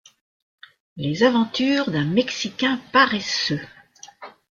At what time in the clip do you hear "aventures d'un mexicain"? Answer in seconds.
1.21-2.81